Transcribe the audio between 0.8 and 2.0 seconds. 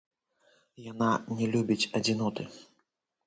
Яна не любіць